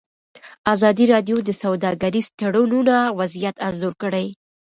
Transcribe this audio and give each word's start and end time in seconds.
ازادي 0.73 1.05
راډیو 1.13 1.37
د 1.43 1.49
سوداګریز 1.63 2.27
تړونونه 2.39 2.95
وضعیت 3.19 3.55
انځور 3.67 3.93
کړی. 4.03 4.27